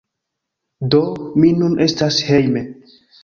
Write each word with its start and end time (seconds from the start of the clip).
Do, 0.95 1.01
mi 1.43 1.51
nun 1.59 1.77
estas 1.87 2.17
hejme 2.31 2.65